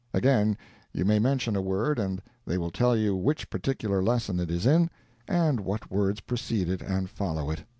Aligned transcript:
Again, 0.15 0.57
you 0.93 1.05
may 1.05 1.19
mention 1.19 1.55
a 1.55 1.61
word 1.61 1.99
and 1.99 2.23
they 2.43 2.57
will 2.57 2.71
tell 2.71 2.97
you 2.97 3.15
which 3.15 3.51
particular 3.51 4.01
lesson 4.01 4.39
it 4.39 4.49
is 4.49 4.65
in, 4.65 4.89
and 5.27 5.59
what 5.59 5.91
words 5.91 6.21
precede 6.21 6.69
it 6.69 6.81
and 6.81 7.07
follow 7.07 7.51
it. 7.51 7.63